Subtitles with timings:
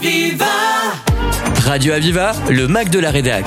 [0.00, 0.46] Aviva
[1.62, 3.44] Radio Aviva, le Mac de la Rédac.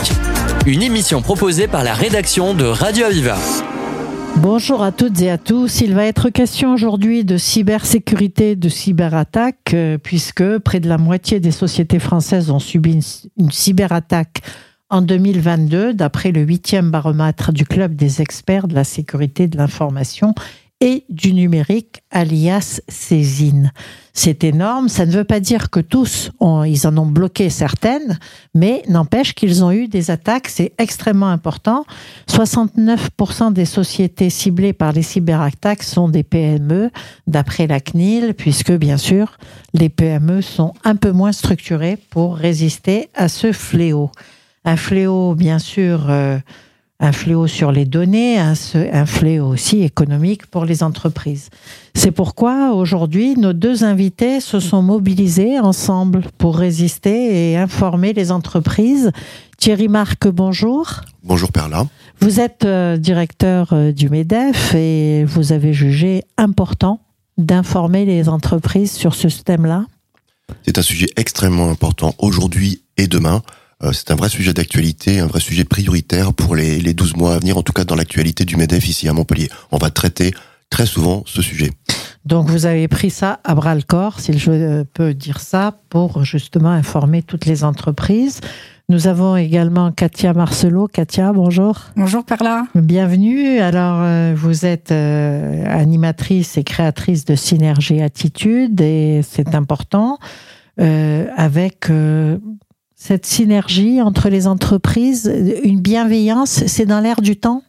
[0.67, 3.37] Une émission proposée par la rédaction de Radio Aviva.
[4.35, 5.81] Bonjour à toutes et à tous.
[5.81, 11.39] Il va être question aujourd'hui de cybersécurité, de cyberattaque, euh, puisque près de la moitié
[11.39, 13.01] des sociétés françaises ont subi une,
[13.39, 14.43] une cyberattaque
[14.91, 20.35] en 2022, d'après le huitième baromètre du Club des experts de la sécurité de l'information
[20.81, 23.71] et du numérique, alias Césine.
[24.11, 24.89] C'est énorme.
[24.89, 28.19] Ça ne veut pas dire que tous, ont, ils en ont bloqué certaines,
[28.53, 30.49] mais n'empêche qu'ils ont eu des attaques.
[30.49, 31.85] C'est extrêmement important.
[32.29, 36.91] 69% des sociétés ciblées par les cyberattaques sont des PME,
[37.27, 39.37] d'après la CNIL, puisque bien sûr,
[39.73, 44.11] les PME sont un peu moins structurées pour résister à ce fléau.
[44.65, 46.37] Un fléau, bien sûr, euh,
[47.03, 48.53] un fléau sur les données, un,
[48.93, 51.49] un, fléau aussi économique pour les entreprises.
[51.93, 58.31] C'est pourquoi aujourd'hui, nos deux invités se sont mobilisés ensemble pour résister et informer les
[58.31, 59.11] entreprises.
[59.57, 61.01] Thierry Marc, bonjour.
[61.23, 61.87] Bonjour Perla.
[62.21, 67.01] Vous êtes euh, directeur euh, du MEDEF et vous avez jugé important
[67.37, 69.87] d'informer les entreprises sur ce thème-là.
[70.65, 73.41] C'est un sujet extrêmement important aujourd'hui et demain.
[73.83, 77.35] Euh, c'est un vrai sujet d'actualité, un vrai sujet prioritaire pour les, les 12 mois
[77.35, 79.49] à venir, en tout cas dans l'actualité du MEDEF ici à Montpellier.
[79.71, 80.33] On va traiter
[80.69, 81.71] très souvent ce sujet.
[82.25, 86.23] Donc vous avez pris ça à bras le corps, si je peux dire ça, pour
[86.23, 88.39] justement informer toutes les entreprises.
[88.89, 90.87] Nous avons également Katia Marcelot.
[90.87, 91.79] Katia, bonjour.
[91.95, 92.67] Bonjour Perla.
[92.75, 93.59] Bienvenue.
[93.59, 100.17] Alors euh, vous êtes euh, animatrice et créatrice de Synergie Attitude et c'est important
[100.79, 101.89] euh, avec
[103.05, 105.29] cette synergie entre les entreprises,
[105.65, 107.61] une bienveillance, c'est dans l'air du temps?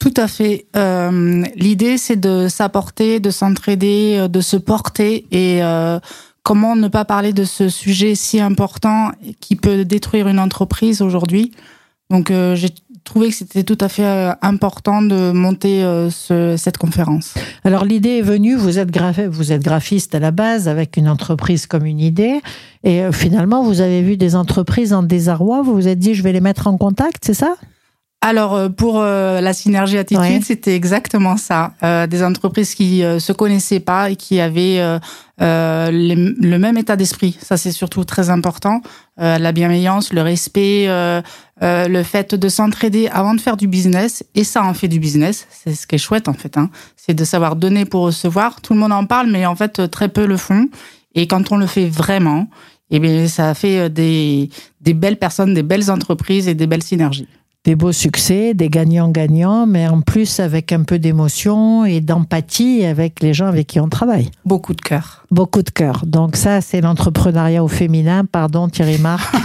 [0.00, 0.66] Tout à fait.
[0.74, 6.00] Euh, L'idée, c'est de s'apporter, de s'entraider, de se porter et euh,
[6.42, 11.52] comment ne pas parler de ce sujet si important qui peut détruire une entreprise aujourd'hui?
[12.10, 12.70] Donc euh, j'ai
[13.04, 17.34] trouvé que c'était tout à fait euh, important de monter euh, ce, cette conférence.
[17.64, 18.90] Alors l'idée est venue, vous êtes,
[19.30, 22.40] vous êtes graphiste à la base avec une entreprise comme une idée.
[22.84, 26.22] Et euh, finalement vous avez vu des entreprises en désarroi, vous vous êtes dit je
[26.22, 27.54] vais les mettre en contact, c'est ça?
[28.22, 30.40] Alors pour la synergie attitude, ouais.
[30.42, 31.74] c'était exactement ça.
[31.82, 36.78] Euh, des entreprises qui euh, se connaissaient pas et qui avaient euh, les, le même
[36.78, 37.36] état d'esprit.
[37.42, 38.80] Ça c'est surtout très important.
[39.18, 40.86] la bienveillance, le respect,
[41.60, 44.24] le fait de s'entraider avant de faire du business.
[44.34, 45.46] Et ça en fait du business.
[45.50, 46.56] C'est ce qui est chouette en fait.
[46.56, 46.70] Hein.
[46.96, 48.60] C'est de savoir donner pour recevoir.
[48.60, 50.68] Tout le monde en parle, mais en fait très peu le font.
[51.14, 52.48] Et quand on le fait vraiment,
[52.90, 54.48] eh bien ça fait des,
[54.80, 57.28] des belles personnes, des belles entreprises et des belles synergies
[57.64, 63.20] des beaux succès, des gagnants-gagnants, mais en plus avec un peu d'émotion et d'empathie avec
[63.22, 64.30] les gens avec qui on travaille.
[64.44, 65.24] Beaucoup de cœur.
[65.30, 66.02] Beaucoup de cœur.
[66.04, 68.24] Donc ça, c'est l'entrepreneuriat au féminin.
[68.24, 69.32] Pardon, Thierry Marc.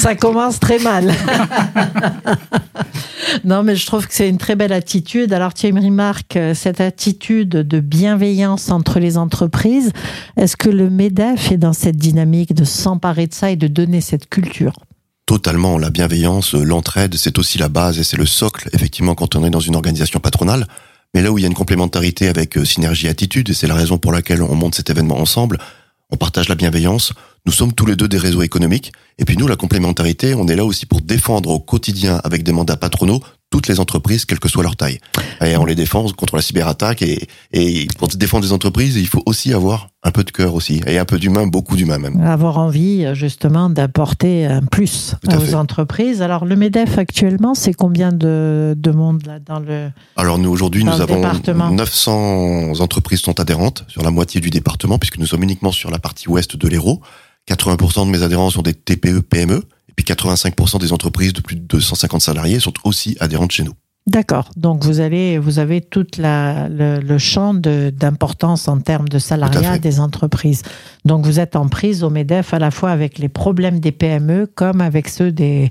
[0.00, 1.12] ça commence très mal.
[3.44, 5.32] non, mais je trouve que c'est une très belle attitude.
[5.32, 9.92] Alors Thierry Marc, cette attitude de bienveillance entre les entreprises,
[10.36, 14.00] est-ce que le MEDEF est dans cette dynamique de s'emparer de ça et de donner
[14.00, 14.72] cette culture?
[15.26, 19.44] Totalement, la bienveillance, l'entraide, c'est aussi la base et c'est le socle, effectivement, quand on
[19.44, 20.66] est dans une organisation patronale.
[21.14, 23.98] Mais là où il y a une complémentarité avec Synergie Attitude, et c'est la raison
[23.98, 25.58] pour laquelle on monte cet événement ensemble,
[26.12, 27.12] on partage la bienveillance,
[27.46, 30.54] nous sommes tous les deux des réseaux économiques, et puis nous, la complémentarité, on est
[30.54, 34.48] là aussi pour défendre au quotidien, avec des mandats patronaux, toutes les entreprises, quelle que
[34.48, 34.98] soit leur taille.
[35.44, 39.22] Et on les défend contre la cyberattaque, et, et pour défendre des entreprises, il faut
[39.26, 42.20] aussi avoir un peu de cœur aussi, et un peu d'humain, beaucoup d'humain même.
[42.22, 45.54] Avoir envie, justement, d'apporter un plus aux fait.
[45.54, 46.22] entreprises.
[46.22, 50.82] Alors, le MEDEF, actuellement, c'est combien de, de monde là, dans le Alors, nous, aujourd'hui,
[50.82, 51.22] nous avons
[51.70, 55.98] 900 entreprises sont adhérentes sur la moitié du département, puisque nous sommes uniquement sur la
[55.98, 57.02] partie ouest de l'Hérault.
[57.50, 61.56] 80% de mes adhérents sont des TPE, PME, et puis 85% des entreprises de plus
[61.56, 63.74] de 250 salariés sont aussi adhérentes chez nous.
[64.06, 64.48] D'accord.
[64.56, 70.00] Donc vous allez, vous avez tout le, le champ d'importance en termes de salariat des
[70.00, 70.62] entreprises.
[71.04, 74.46] Donc vous êtes en prise au Medef à la fois avec les problèmes des PME
[74.52, 75.70] comme avec ceux des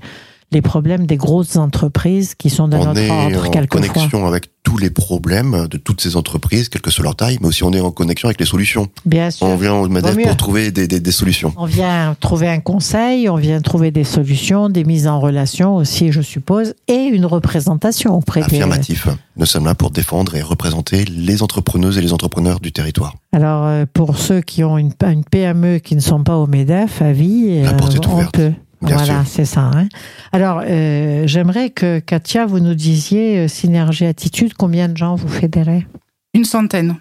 [0.52, 4.50] les problèmes des grosses entreprises qui sont de on notre est ordre en connexion avec
[4.62, 7.72] tous les problèmes de toutes ces entreprises, quelle que soit leur taille, mais aussi on
[7.72, 8.88] est en connexion avec les solutions.
[9.04, 9.46] Bien sûr.
[9.46, 11.52] On vient au MEDEF pour trouver des, des, des, solutions.
[11.56, 16.12] On vient trouver un conseil, on vient trouver des solutions, des mises en relation aussi,
[16.12, 19.06] je suppose, et une représentation auprès Affirmatif.
[19.08, 19.14] Des...
[19.36, 23.14] Nous sommes là pour défendre et représenter les entrepreneuses et les entrepreneurs du territoire.
[23.32, 27.02] Alors, euh, pour ceux qui ont une, une PME qui ne sont pas au MEDEF,
[27.02, 28.34] à vie, La porte est on ouverte.
[28.36, 28.52] peut.
[28.82, 29.70] Bien voilà, c'est ça.
[29.74, 29.88] Hein.
[30.32, 35.28] Alors, euh, j'aimerais que Katia, vous nous disiez, euh, Synergie Attitude, combien de gens vous
[35.28, 35.86] fédérez?
[36.34, 36.96] Une centaine.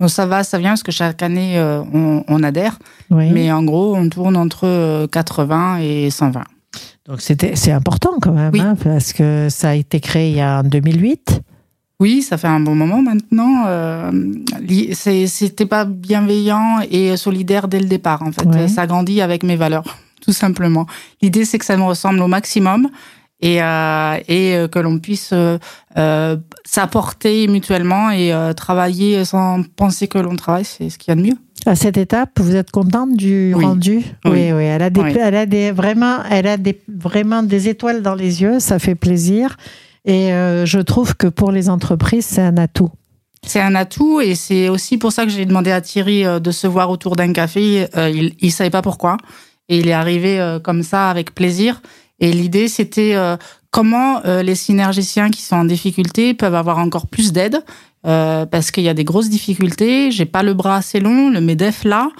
[0.00, 1.56] Donc ça va, ça vient parce que chaque année
[1.92, 2.78] on, adhère.
[3.10, 6.42] Mais en gros, on tourne entre 80 et 120.
[7.06, 11.42] Donc c'était c'est important quand même, hein, parce que ça a été créé en 2008.
[12.00, 13.64] Oui, ça fait un bon moment maintenant.
[13.66, 14.10] Euh,
[14.92, 18.22] C'était pas bienveillant et solidaire dès le départ.
[18.22, 20.86] En fait, ça grandit avec mes valeurs, tout simplement.
[21.20, 22.88] L'idée, c'est que ça me ressemble au maximum
[23.40, 30.18] et, euh, et euh, que l'on puisse euh, s'apporter mutuellement et travailler sans penser que
[30.18, 31.38] l'on travaille, c'est ce qu'il y a de mieux.
[31.66, 34.02] À cette étape, vous êtes contente du rendu?
[34.26, 34.64] Oui, oui.
[34.64, 38.42] Elle a des, elle a des vraiment, elle a des vraiment des étoiles dans les
[38.42, 38.60] yeux.
[38.60, 39.56] Ça fait plaisir.
[40.04, 42.90] Et euh, je trouve que pour les entreprises, c'est un atout.
[43.46, 46.66] C'est un atout et c'est aussi pour ça que j'ai demandé à Thierry de se
[46.66, 47.88] voir autour d'un café.
[47.96, 49.16] Euh, il ne savait pas pourquoi.
[49.68, 51.80] Et il est arrivé comme ça avec plaisir.
[52.20, 53.16] Et l'idée, c'était
[53.70, 57.62] comment les synergiciens qui sont en difficulté peuvent avoir encore plus d'aide.
[58.02, 60.10] parce qu'il y a des grosses difficultés.
[60.10, 62.10] J'ai pas le bras assez long, le MEDEF là.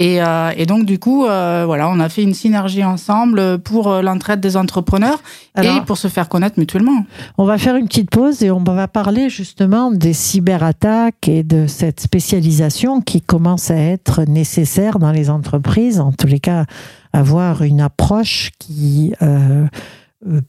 [0.00, 3.88] Et, euh, et, donc du coup, euh, voilà, on a fait une synergie ensemble pour
[3.88, 5.20] euh, l'entraide des entrepreneurs
[5.62, 7.04] et pour se faire connaître mutuellement.
[7.36, 11.66] On va faire une petite pause et on va parler justement des cyberattaques et de
[11.66, 16.00] cette spécialisation qui commence à être nécessaire dans les entreprises.
[16.00, 16.64] En tous les cas,
[17.12, 19.66] avoir une approche qui euh,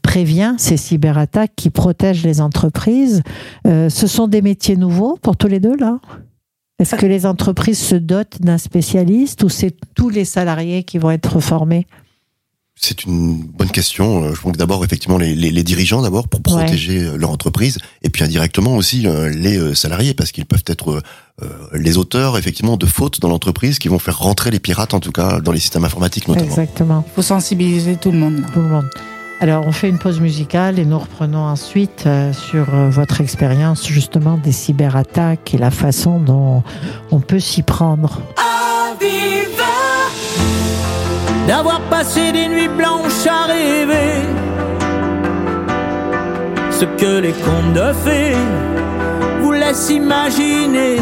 [0.00, 3.22] prévient ces cyberattaques, qui protège les entreprises.
[3.66, 5.98] Ce sont des métiers nouveaux pour tous les deux là?
[6.82, 11.10] Est-ce que les entreprises se dotent d'un spécialiste ou c'est tous les salariés qui vont
[11.10, 11.86] être formés?
[12.74, 14.24] C'est une bonne question.
[14.24, 18.10] Euh, je pense d'abord effectivement les, les, dirigeants d'abord pour protéger euh, leur entreprise et
[18.10, 21.00] puis indirectement aussi euh, les salariés parce qu'ils peuvent être
[21.72, 25.12] les auteurs effectivement de fautes dans l'entreprise qui vont faire rentrer les pirates en tout
[25.12, 26.46] cas dans les systèmes informatiques notamment.
[26.46, 27.04] Exactement.
[27.08, 28.44] Il faut sensibiliser tout le monde.
[28.52, 28.88] Tout le monde.
[29.42, 33.84] Alors, on fait une pause musicale et nous reprenons ensuite euh, sur euh, votre expérience
[33.84, 36.62] justement des cyberattaques et la façon dont
[37.10, 38.20] on peut s'y prendre.
[41.48, 44.22] D'avoir passé des nuits blanches à rêver
[46.70, 48.36] ce que les contes de fées
[49.40, 50.98] vous laissent imaginer.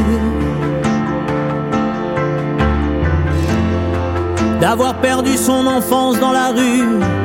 [4.63, 7.20] D'avoir perdu son enfance dans la rue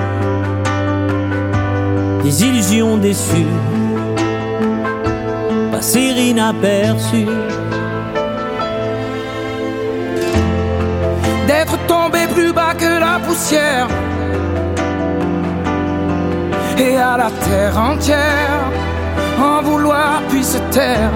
[2.26, 3.56] des illusions déçues,
[5.72, 7.28] passer inaperçues.
[11.46, 13.88] D'être tombé plus bas que la poussière
[16.80, 18.64] et à la terre entière
[19.40, 21.16] en vouloir puis se taire.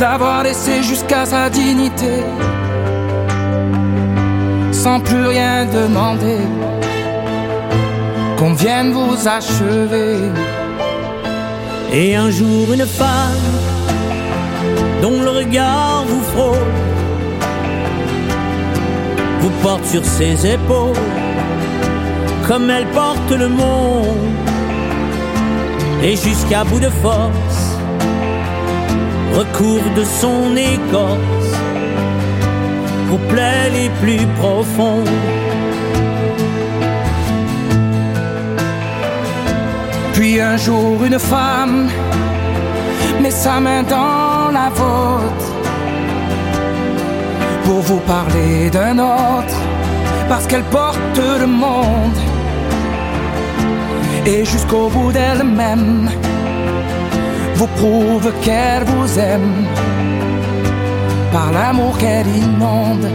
[0.00, 2.24] D'avoir laissé jusqu'à sa dignité
[4.86, 6.42] sans plus rien demander,
[8.38, 10.14] qu'on vienne vous achever.
[11.92, 13.48] Et un jour une femme
[15.02, 16.72] dont le regard vous frôle,
[19.40, 21.04] vous porte sur ses épaules
[22.46, 24.36] comme elle porte le monde.
[26.04, 27.62] Et jusqu'à bout de force,
[29.40, 31.45] recouvre de son écorce
[33.18, 35.08] plaies les plus profondes.
[40.14, 41.88] Puis un jour une femme
[43.20, 45.46] met sa main dans la vôtre
[47.64, 49.58] pour vous parler d'un autre,
[50.28, 52.18] parce qu'elle porte le monde.
[54.24, 56.08] Et jusqu'au bout d'elle-même,
[57.56, 59.66] vous prouve qu'elle vous aime
[61.32, 63.08] par l'amour qu'elle inonde,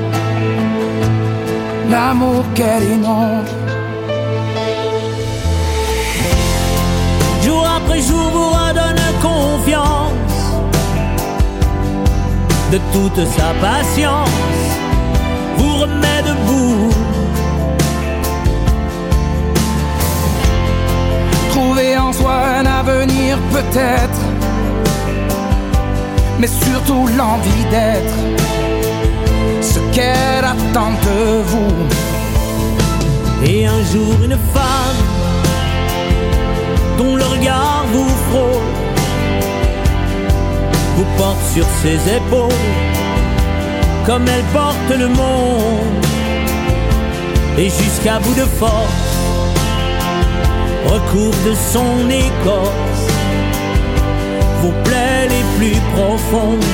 [1.90, 3.50] l'amour qu'elle inonde.
[7.44, 10.12] Jour après jour vous redonne confiance
[12.72, 14.30] de toute sa patience,
[15.58, 16.94] vous remet debout.
[21.50, 24.31] Trouver en soi un avenir peut-être
[26.42, 28.18] mais surtout l'envie d'être
[29.62, 31.76] ce qu'elle attend de vous.
[33.46, 35.02] Et un jour une femme
[36.98, 38.70] dont le regard vous frôle,
[40.96, 42.68] vous porte sur ses épaules
[44.08, 46.06] comme elle porte le monde.
[47.60, 49.10] Et jusqu'à bout de force,
[50.88, 53.12] recouvre de son écorce
[54.62, 56.66] vos plaies les plus profondes,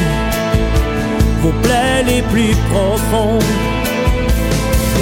[1.42, 3.54] vos plaies les plus profondes.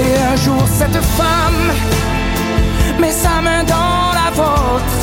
[0.04, 1.66] Et un jour cette femme
[3.00, 4.98] met sa main dans la vôtre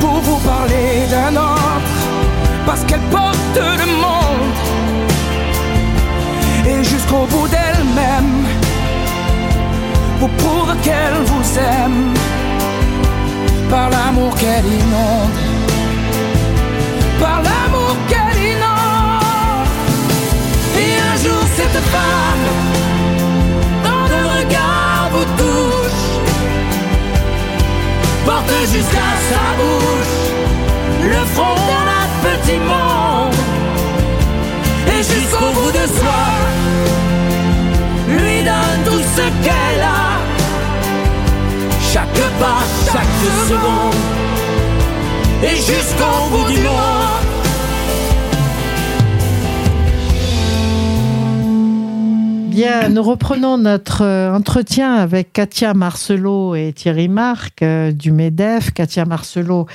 [0.00, 1.96] pour vous parler d'un autre,
[2.66, 4.58] parce qu'elle porte le monde,
[6.68, 8.34] et jusqu'au bout d'elle-même,
[10.20, 12.12] vous prouve qu'elle vous aime,
[13.70, 15.53] par l'amour qu'elle inonde,
[21.94, 22.46] femme,
[23.86, 26.04] dans le regard vous touche,
[28.26, 30.16] porte jusqu'à sa bouche
[31.14, 33.38] le front d'un petit monde,
[34.92, 36.22] et jusqu'au bout de soi,
[38.08, 40.10] lui donne tout ce qu'elle a,
[41.92, 43.16] chaque pas, chaque
[43.48, 44.00] seconde,
[45.42, 47.03] et jusqu'au bout du monde.
[52.54, 58.70] Bien, nous reprenons notre euh, entretien avec Katia Marcelot et Thierry Marc euh, du MEDEF.
[58.70, 59.66] Katia Marcelot,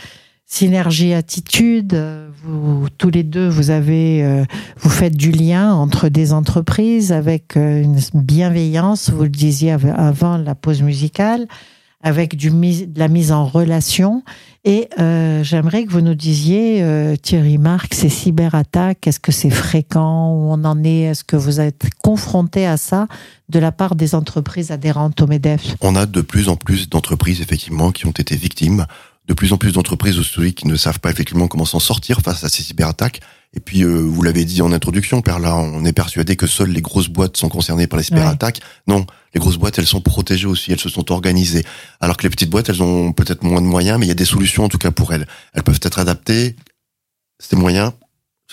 [0.46, 2.02] Synergie Attitude.
[2.46, 4.46] Vous, tous les deux, vous avez, euh,
[4.78, 9.10] vous faites du lien entre des entreprises avec une bienveillance.
[9.10, 11.48] Vous le disiez av- avant la pause musicale,
[12.02, 14.24] avec du de la mise en relation.
[14.66, 19.50] Et euh, j'aimerais que vous nous disiez, euh, Thierry Marc, ces cyberattaques, est-ce que c'est
[19.50, 23.08] fréquent Où on en est Est-ce que vous êtes confronté à ça
[23.48, 25.76] de la part des entreprises adhérentes au MEDEF?
[25.82, 28.86] On a de plus en plus d'entreprises, effectivement, qui ont été victimes.
[29.30, 32.44] De plus en plus d'entreprises aussi qui ne savent pas effectivement comment s'en sortir face
[32.44, 33.22] à ces cyberattaques.
[33.56, 36.82] Et puis, euh, vous l'avez dit en introduction, Perla, on est persuadé que seules les
[36.82, 38.60] grosses boîtes sont concernées par les cyberattaques.
[38.88, 39.06] Non,
[39.36, 41.64] les grosses boîtes, elles sont protégées aussi, elles se sont organisées.
[42.00, 44.16] Alors que les petites boîtes, elles ont peut-être moins de moyens, mais il y a
[44.16, 45.28] des solutions en tout cas pour elles.
[45.54, 46.56] Elles peuvent être adaptées,
[47.40, 47.94] ces moyens,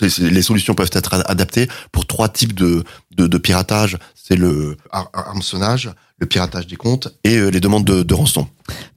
[0.01, 2.83] les solutions peuvent être adaptées pour trois types de,
[3.15, 3.97] de, de piratage.
[4.15, 4.77] C'est le
[5.13, 8.47] hameçonnage, le piratage des comptes et euh, les demandes de, de rançon.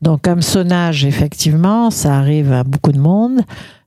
[0.03, 3.41] Donc, hameçonnage, effectivement, ça arrive à beaucoup de monde.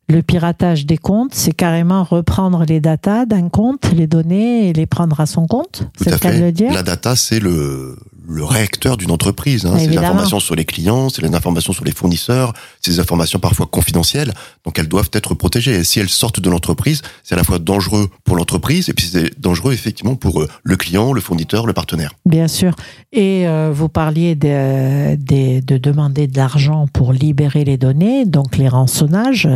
[0.09, 4.85] Le piratage des comptes, c'est carrément reprendre les datas d'un compte, les données et les
[4.85, 5.83] prendre à son compte.
[5.97, 6.73] C'est le cas de le dire.
[6.73, 9.65] La data, c'est le, le réacteur d'une entreprise.
[9.65, 9.73] Hein.
[9.77, 10.07] C'est Évidemment.
[10.07, 14.33] l'information sur les clients, c'est les informations sur les fournisseurs, c'est des informations parfois confidentielles.
[14.65, 15.75] Donc elles doivent être protégées.
[15.75, 19.07] Et si elles sortent de l'entreprise, c'est à la fois dangereux pour l'entreprise et puis
[19.11, 22.13] c'est dangereux effectivement pour euh, le client, le fournisseur, le partenaire.
[22.25, 22.73] Bien sûr.
[23.11, 28.57] Et euh, vous parliez de, de, de demander de l'argent pour libérer les données, donc
[28.57, 29.47] les rançonnages.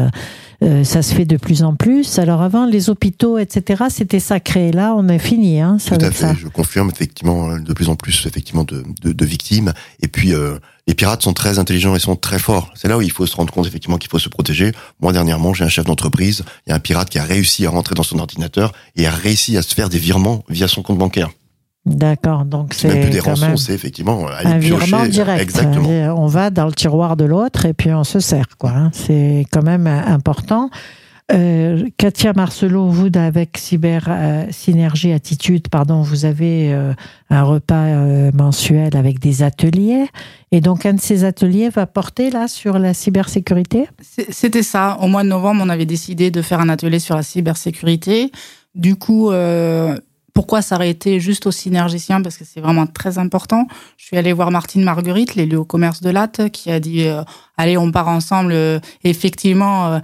[0.63, 2.17] Euh, ça se fait de plus en plus.
[2.17, 4.71] Alors avant, les hôpitaux, etc., c'était sacré.
[4.71, 5.61] Là, on est fini.
[5.61, 6.21] Hein, ça Tout à fait.
[6.27, 6.35] ça.
[6.39, 9.73] Je confirme effectivement euh, de plus en plus effectivement de, de, de victimes.
[10.01, 12.71] Et puis euh, les pirates sont très intelligents et sont très forts.
[12.75, 14.71] C'est là où il faut se rendre compte effectivement qu'il faut se protéger.
[14.99, 17.69] Moi dernièrement, j'ai un chef d'entreprise, il y a un pirate qui a réussi à
[17.69, 20.97] rentrer dans son ordinateur et a réussi à se faire des virements via son compte
[20.97, 21.29] bancaire.
[21.87, 22.45] D'accord.
[22.45, 24.85] Donc C'est même plus des quand rançons, c'est effectivement aller un piocher.
[24.85, 25.41] virement direct.
[25.41, 25.89] Exactement.
[25.89, 28.57] Euh, On va dans le tiroir de l'autre et puis on se sert.
[28.57, 28.71] quoi.
[28.71, 28.89] hein.
[28.93, 30.69] C'est quand même euh, important.
[31.33, 36.93] Euh, Katia Marcelot, vous avec Cyber euh, Synergie Attitude, pardon, vous avez euh,
[37.29, 40.05] un repas euh, mensuel avec des ateliers.
[40.53, 43.89] Et donc un de ces ateliers va porter là sur la cybersécurité?
[44.29, 44.97] C'était ça.
[45.01, 48.31] Au mois de novembre, on avait décidé de faire un atelier sur la cybersécurité.
[48.75, 49.97] Du coup, euh,
[50.37, 53.65] pourquoi s'arrêter juste aux synergiciens Parce que c'est vraiment très important.
[53.97, 57.23] Je suis allée voir Martine Marguerite, l'élu au commerce de Latte, qui a dit euh,
[57.57, 58.51] Allez, on part ensemble.
[58.53, 59.99] Euh, Effectivement, euh,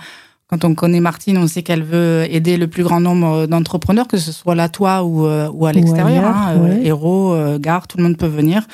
[0.47, 4.17] quand on connaît Martine, on sait qu'elle veut aider le plus grand nombre d'entrepreneurs, que
[4.17, 6.25] ce soit là, toi ou, euh, ou à l'extérieur.
[6.25, 6.85] hein, euh, ouais.
[6.87, 8.65] Héros, euh, Gare, tout le monde peut venir.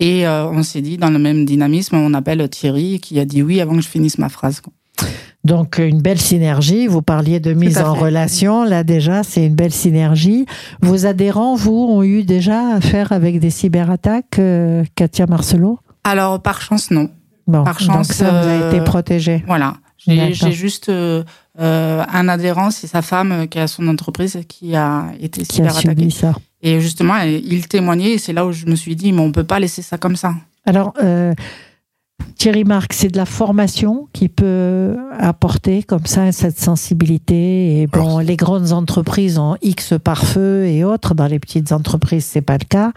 [0.00, 3.42] Et euh, on s'est dit, dans le même dynamisme, on appelle Thierry, qui a dit
[3.42, 4.60] oui avant que je finisse ma phrase.
[4.62, 4.72] quoi.
[5.44, 6.86] Donc une belle synergie.
[6.86, 8.62] Vous parliez de mise en relation.
[8.64, 10.46] Là déjà, c'est une belle synergie.
[10.80, 16.62] Vos adhérents, vous, ont eu déjà affaire avec des cyberattaques, euh, Katia Marcelot Alors, par
[16.62, 17.10] chance, non.
[17.48, 19.42] Bon, Par chance, donc ça vous a euh, été protégé.
[19.48, 19.74] Voilà.
[20.06, 21.22] J'ai juste euh,
[21.60, 25.62] euh, un adhérent, c'est sa femme euh, qui a son entreprise qui a été Qui
[25.62, 25.88] a cyberattaquée.
[25.88, 26.34] subi ça.
[26.62, 29.44] Et justement, il témoignait et c'est là où je me suis dit, mais on peut
[29.44, 30.34] pas laisser ça comme ça.
[30.64, 31.34] Alors, euh,
[32.36, 37.80] Thierry Marc, c'est de la formation qui peut apporter comme ça cette sensibilité.
[37.82, 41.14] Et bon, Alors, les grandes entreprises ont X pare-feu et autres.
[41.14, 42.92] Dans les petites entreprises, c'est pas le cas.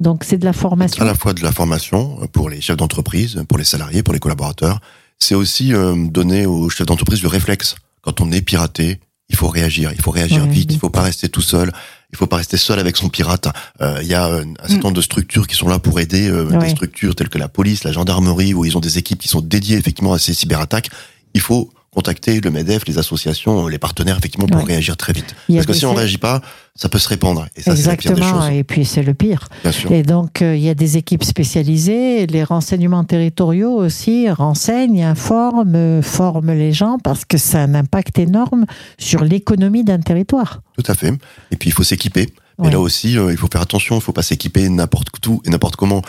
[0.00, 1.02] Donc, c'est de la formation.
[1.02, 4.20] À la fois de la formation pour les chefs d'entreprise, pour les salariés, pour les
[4.20, 4.80] collaborateurs.
[5.18, 7.76] C'est aussi euh, donner aux chefs d'entreprise le réflexe.
[8.02, 9.92] Quand on est piraté, il faut réagir.
[9.94, 10.64] Il faut réagir Ouais, vite.
[10.64, 10.80] Il vite.
[10.80, 11.72] faut pas rester tout seul.
[12.14, 13.48] Il faut pas rester seul avec son pirate.
[13.82, 16.28] Euh, Il y a euh, un certain nombre de structures qui sont là pour aider.
[16.30, 16.58] euh, Ouais.
[16.58, 19.40] Des structures telles que la police, la gendarmerie, où ils ont des équipes qui sont
[19.40, 20.90] dédiées effectivement à ces cyberattaques.
[21.34, 25.34] Il faut contacter le MEDEF, les associations, les partenaires, effectivement, pour réagir très vite.
[25.48, 26.40] Parce que si on réagit pas,
[26.74, 27.46] ça peut se répandre.
[27.56, 28.48] Et ça, Exactement.
[28.48, 29.48] Et puis c'est le pire.
[29.62, 29.92] Bien sûr.
[29.92, 32.26] Et donc euh, il y a des équipes spécialisées.
[32.26, 38.18] Les renseignements territoriaux aussi renseignent, informent, forment les gens parce que ça a un impact
[38.18, 38.66] énorme
[38.98, 40.62] sur l'économie d'un territoire.
[40.76, 41.12] Tout à fait.
[41.52, 42.28] Et puis il faut s'équiper.
[42.62, 45.50] Mais là aussi, euh, il faut faire attention, il faut pas s'équiper n'importe où et
[45.50, 46.02] n'importe comment.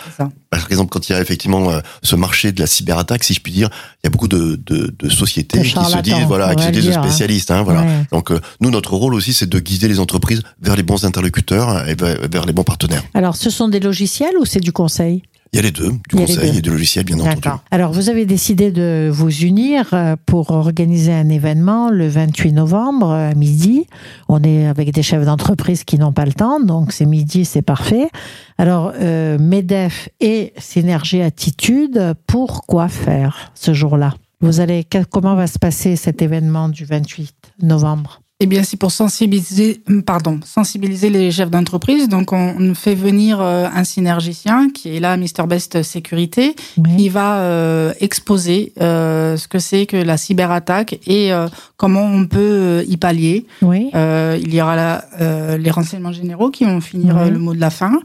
[0.50, 3.42] Par exemple, quand il y a effectivement euh, ce marché de la cyberattaque, si je
[3.42, 3.70] puis dire,
[4.04, 6.92] il y a beaucoup de, de, de sociétés qui se disent, voilà, qui se disent
[6.92, 7.52] spécialistes.
[7.52, 7.86] Hein, voilà.
[8.12, 11.88] Donc euh, nous, notre rôle aussi, c'est de guider les entreprises vers les bons interlocuteurs
[11.88, 13.04] et vers les bons partenaires.
[13.14, 15.24] Alors, ce sont des logiciels ou c'est du conseil?
[15.54, 17.48] Il y a les deux, du conseil et du logiciel, bien entendu.
[17.72, 23.12] Alors, vous avez décidé de vous unir euh, pour organiser un événement le 28 novembre
[23.12, 23.88] à midi.
[24.28, 27.62] On est avec des chefs d'entreprise qui n'ont pas le temps, donc c'est midi, c'est
[27.62, 28.10] parfait.
[28.58, 34.14] Alors, euh, MEDEF et Synergie Attitude, pourquoi faire ce jour-là?
[34.42, 38.22] Vous allez, comment va se passer cet événement du 28 novembre?
[38.42, 42.10] Eh bien, c'est pour sensibiliser, hum, pardon, sensibiliser les chefs d'entreprise.
[42.10, 46.54] Donc, on fait venir euh, un synergicien qui est là, Mr Best Sécurité,
[46.98, 51.32] qui va euh, exposer euh, ce que c'est que la cyberattaque et
[51.78, 53.46] comment on peut y pallier.
[53.62, 53.90] Oui.
[53.94, 55.06] il y aura là,
[55.58, 58.00] les renseignements généraux qui vont finir le mot de la fin.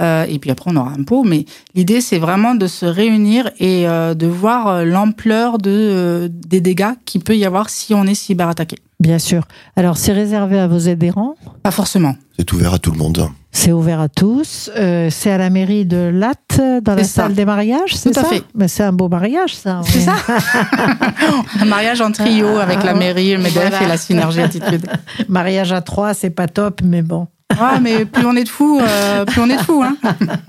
[0.00, 1.24] Euh, et puis après, on aura un pot.
[1.24, 6.94] Mais l'idée, c'est vraiment de se réunir et euh, de voir l'ampleur de, des dégâts
[7.04, 8.76] qu'il peut y avoir si on est cyberattaqué.
[9.00, 9.46] Bien sûr.
[9.76, 11.34] Alors, c'est réservé à vos adhérents?
[11.62, 12.16] Pas forcément.
[12.38, 13.28] C'est ouvert à tout le monde.
[13.52, 14.70] C'est ouvert à tous.
[14.76, 18.26] Euh, c'est à la mairie de Latte, dans la salle des mariages, c'est ça Tout
[18.26, 18.42] à fait.
[18.54, 19.80] Mais c'est un beau mariage, ça.
[19.84, 20.14] C'est ça.
[21.60, 24.86] un mariage en trio avec la mairie, le MEDEF et la Synergie Attitude.
[25.28, 27.28] mariage à trois, c'est pas top, mais bon.
[27.50, 29.82] Ah, mais plus on est de fous, euh, plus on est de fous.
[29.82, 29.96] Hein.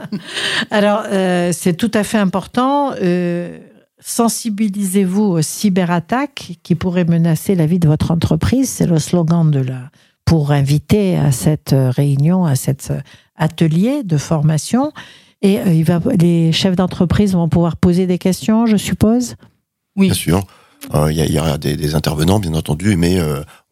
[0.72, 2.94] Alors, euh, c'est tout à fait important.
[3.02, 3.60] Euh,
[4.00, 8.70] sensibilisez-vous aux cyberattaques qui pourraient menacer la vie de votre entreprise.
[8.70, 9.90] C'est le slogan de la
[10.26, 12.92] pour inviter à cette réunion, à cet
[13.36, 14.92] atelier de formation.
[15.44, 19.36] Et il va, les chefs d'entreprise vont pouvoir poser des questions, je suppose?
[19.96, 20.08] Oui.
[20.08, 20.48] Bien sûr.
[21.10, 23.20] Il y, y, aura des, des, intervenants, bien entendu, mais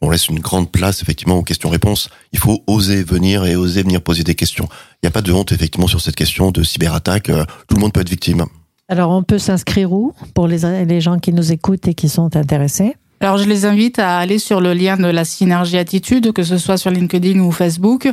[0.01, 2.09] on laisse une grande place effectivement aux questions-réponses.
[2.33, 4.67] Il faut oser venir et oser venir poser des questions.
[4.95, 7.29] Il n'y a pas de honte effectivement sur cette question de cyberattaque.
[7.29, 8.45] Euh, tout le monde peut être victime.
[8.89, 12.35] Alors on peut s'inscrire où pour les, les gens qui nous écoutent et qui sont
[12.35, 12.95] intéressés?
[13.21, 16.57] Alors je les invite à aller sur le lien de la synergie attitude, que ce
[16.57, 18.09] soit sur LinkedIn ou Facebook.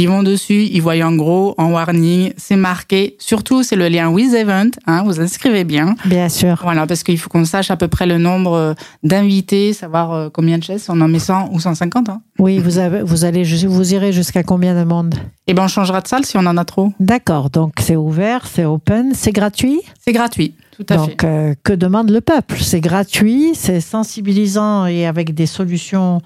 [0.00, 3.16] Ils vont dessus, ils voient en gros, en warning, c'est marqué.
[3.18, 4.70] Surtout, c'est le lien with event.
[4.86, 5.94] Hein, vous inscrivez bien.
[6.06, 6.58] Bien sûr.
[6.62, 10.28] Voilà, parce qu'il faut qu'on sache à peu près le nombre euh, d'invités, savoir euh,
[10.32, 10.86] combien de chaises.
[10.88, 12.08] On en met 100 ou 150.
[12.08, 12.22] Hein.
[12.38, 15.16] Oui, vous, avez, vous, allez, vous irez jusqu'à combien de monde?
[15.46, 16.94] Eh ben, on changera de salle si on en a trop.
[16.98, 17.50] D'accord.
[17.50, 19.82] Donc, c'est ouvert, c'est open, c'est gratuit?
[20.02, 20.54] C'est gratuit.
[20.78, 22.56] Tout à Donc, euh, que demande le peuple?
[22.58, 26.22] C'est gratuit, c'est sensibilisant et avec des solutions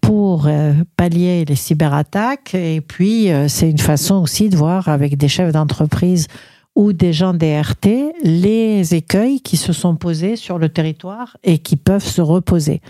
[0.00, 2.54] pour euh, pallier les cyberattaques.
[2.54, 6.26] Et puis, euh, c'est une façon aussi de voir avec des chefs d'entreprise
[6.74, 11.58] ou des gens des RT les écueils qui se sont posés sur le territoire et
[11.58, 12.80] qui peuvent se reposer.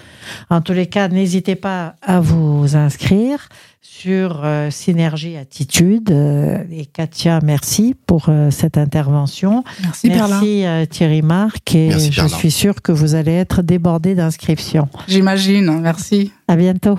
[0.51, 3.49] En tous les cas, n'hésitez pas à vous inscrire
[3.81, 6.11] sur euh, Synergie Attitude.
[6.11, 9.65] Euh, et Katia, merci pour euh, cette intervention.
[9.83, 11.75] Merci, merci Thierry Marc.
[11.75, 14.89] Et je suis sûre que vous allez être débordé d'inscriptions.
[15.09, 15.81] J'imagine.
[15.81, 16.33] Merci.
[16.47, 16.99] À bientôt.